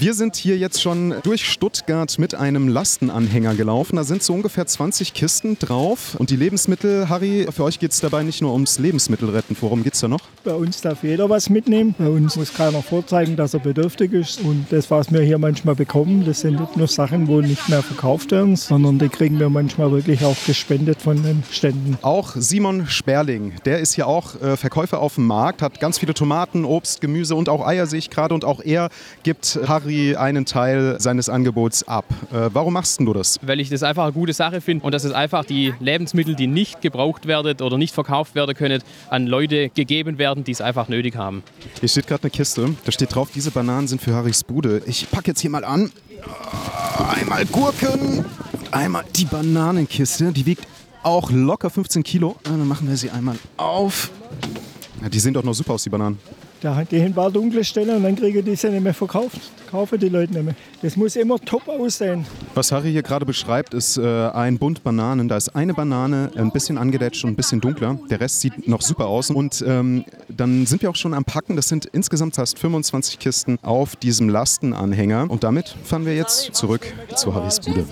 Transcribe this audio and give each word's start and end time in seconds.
Wir 0.00 0.14
sind 0.14 0.36
hier 0.36 0.56
jetzt 0.56 0.80
schon 0.80 1.12
durch 1.24 1.44
Stuttgart 1.44 2.20
mit 2.20 2.36
einem 2.36 2.68
Lastenanhänger 2.68 3.56
gelaufen. 3.56 3.96
Da 3.96 4.04
sind 4.04 4.22
so 4.22 4.32
ungefähr 4.32 4.64
20 4.64 5.12
Kisten 5.12 5.58
drauf. 5.58 6.14
Und 6.16 6.30
die 6.30 6.36
Lebensmittel, 6.36 7.08
Harry, 7.08 7.48
für 7.50 7.64
euch 7.64 7.80
geht 7.80 7.90
es 7.90 7.98
dabei 7.98 8.22
nicht 8.22 8.40
nur 8.40 8.52
ums 8.52 8.78
Lebensmittelretten. 8.78 9.56
Worum 9.60 9.82
geht 9.82 9.94
es 9.94 10.00
da 10.00 10.06
noch? 10.06 10.20
Bei 10.44 10.54
uns 10.54 10.80
darf 10.82 11.02
jeder 11.02 11.28
was 11.28 11.50
mitnehmen. 11.50 11.96
Bei 11.98 12.08
uns 12.08 12.36
muss 12.36 12.54
keiner 12.54 12.80
vorzeigen, 12.80 13.34
dass 13.34 13.54
er 13.54 13.58
bedürftig 13.58 14.12
ist. 14.12 14.40
Und 14.42 14.66
das, 14.70 14.88
was 14.88 15.12
wir 15.12 15.22
hier 15.22 15.38
manchmal 15.38 15.74
bekommen, 15.74 16.24
das 16.24 16.42
sind 16.42 16.60
nicht 16.60 16.76
nur 16.76 16.86
Sachen, 16.86 17.26
wo 17.26 17.40
nicht 17.40 17.68
mehr 17.68 17.82
verkauft 17.82 18.30
werden, 18.30 18.54
sondern 18.54 19.00
die 19.00 19.08
kriegen 19.08 19.40
wir 19.40 19.48
manchmal 19.48 19.90
wirklich 19.90 20.24
auch 20.24 20.36
gespendet 20.46 21.02
von 21.02 21.20
den 21.24 21.42
Ständen. 21.50 21.98
Auch 22.02 22.36
Simon 22.36 22.86
Sperling, 22.86 23.54
der 23.64 23.80
ist 23.80 23.94
hier 23.94 24.06
auch 24.06 24.40
äh, 24.40 24.56
Verkäufer 24.56 25.00
auf 25.00 25.16
dem 25.16 25.26
Markt, 25.26 25.60
hat 25.60 25.80
ganz 25.80 25.98
viele 25.98 26.14
Tomaten, 26.14 26.64
Obst, 26.64 27.00
Gemüse 27.00 27.34
und 27.34 27.48
auch 27.48 27.66
Eier 27.66 27.88
sehe 27.88 27.98
ich 27.98 28.10
gerade. 28.10 28.32
Und 28.32 28.44
auch 28.44 28.60
er 28.60 28.90
gibt 29.24 29.58
Harry 29.66 29.87
Harry 29.88 30.16
einen 30.16 30.44
Teil 30.44 30.96
seines 31.00 31.30
Angebots 31.30 31.88
ab. 31.88 32.04
Äh, 32.30 32.50
warum 32.52 32.74
machst 32.74 33.00
du 33.00 33.14
das? 33.14 33.38
Weil 33.40 33.58
ich 33.58 33.70
das 33.70 33.82
einfach 33.82 34.02
eine 34.04 34.12
gute 34.12 34.34
Sache 34.34 34.60
finde 34.60 34.84
und 34.84 34.92
dass 34.92 35.04
es 35.04 35.12
einfach 35.12 35.46
die 35.46 35.72
Lebensmittel, 35.80 36.34
die 36.34 36.46
nicht 36.46 36.82
gebraucht 36.82 37.26
werden 37.26 37.58
oder 37.62 37.78
nicht 37.78 37.94
verkauft 37.94 38.34
werden 38.34 38.54
können, 38.54 38.82
an 39.08 39.26
Leute 39.26 39.70
gegeben 39.70 40.18
werden, 40.18 40.44
die 40.44 40.52
es 40.52 40.60
einfach 40.60 40.88
nötig 40.88 41.16
haben. 41.16 41.42
Hier 41.80 41.88
steht 41.88 42.06
gerade 42.06 42.24
eine 42.24 42.30
Kiste, 42.30 42.74
da 42.84 42.92
steht 42.92 43.14
drauf, 43.14 43.30
diese 43.34 43.50
Bananen 43.50 43.88
sind 43.88 44.02
für 44.02 44.12
Harrys 44.12 44.44
Bude. 44.44 44.82
Ich 44.84 45.10
packe 45.10 45.28
jetzt 45.28 45.40
hier 45.40 45.50
mal 45.50 45.64
an. 45.64 45.90
Einmal 47.18 47.46
Gurken, 47.46 48.26
einmal 48.70 49.04
die 49.16 49.24
Bananenkiste, 49.24 50.32
die 50.32 50.44
wiegt 50.44 50.66
auch 51.02 51.30
locker 51.30 51.70
15 51.70 52.02
Kilo. 52.02 52.36
Dann 52.42 52.68
machen 52.68 52.88
wir 52.88 52.96
sie 52.98 53.08
einmal 53.08 53.38
auf. 53.56 54.10
Ja, 55.00 55.08
die 55.08 55.18
sehen 55.18 55.32
doch 55.32 55.44
noch 55.44 55.54
super 55.54 55.74
aus, 55.74 55.84
die 55.84 55.90
Bananen. 55.90 56.18
Da 56.60 56.82
gehe 56.82 56.98
ich 56.98 57.04
ein 57.04 57.14
paar 57.14 57.30
dunkle 57.30 57.62
Stellen 57.62 57.96
und 57.96 58.02
dann 58.02 58.16
kriege 58.16 58.40
ich 58.40 58.44
diese 58.44 58.68
nicht 58.68 58.82
mehr 58.82 58.94
verkauft. 58.94 59.38
Kaufen 59.70 59.98
die 59.98 60.08
Leute 60.08 60.32
nicht 60.32 60.44
mehr. 60.44 60.54
Das 60.82 60.96
muss 60.96 61.14
immer 61.14 61.38
top 61.38 61.68
aussehen. 61.68 62.26
Was 62.54 62.72
Harry 62.72 62.90
hier 62.90 63.02
gerade 63.02 63.24
beschreibt, 63.24 63.74
ist 63.74 63.96
äh, 63.96 64.28
ein 64.30 64.58
Bund 64.58 64.82
Bananen. 64.82 65.28
Da 65.28 65.36
ist 65.36 65.54
eine 65.54 65.72
Banane 65.72 66.32
ein 66.34 66.50
bisschen 66.50 66.76
angedetscht 66.76 67.24
und 67.24 67.30
ein 67.30 67.36
bisschen 67.36 67.60
dunkler. 67.60 67.98
Der 68.10 68.20
Rest 68.20 68.40
sieht 68.40 68.66
noch 68.66 68.82
super 68.82 69.06
aus. 69.06 69.30
Und 69.30 69.62
ähm, 69.66 70.04
dann 70.28 70.66
sind 70.66 70.82
wir 70.82 70.90
auch 70.90 70.96
schon 70.96 71.14
am 71.14 71.24
Packen. 71.24 71.54
Das 71.54 71.68
sind 71.68 71.86
insgesamt 71.86 72.34
fast 72.34 72.58
25 72.58 73.20
Kisten 73.20 73.58
auf 73.62 73.94
diesem 73.94 74.28
Lastenanhänger. 74.28 75.30
Und 75.30 75.44
damit 75.44 75.76
fahren 75.84 76.06
wir 76.06 76.16
jetzt 76.16 76.54
zurück 76.54 76.92
zu 77.14 77.34
Harrys 77.34 77.60
Bude. 77.60 77.86